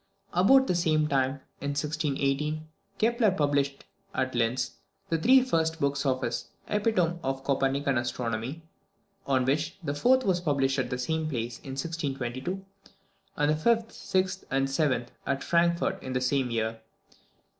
[0.33, 2.67] About the same time, in 1618,
[2.97, 3.85] Kepler published,
[4.15, 4.77] at Linz,
[5.09, 8.63] the three first books of his "Epitome of the Copernican Astronomy,"
[9.27, 12.65] of which the fourth was published at the same place in 1622,
[13.37, 16.79] and the fifth, sixth, and seventh at Frankfort in the same year.